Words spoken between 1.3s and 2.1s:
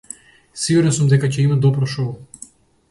ќе има добро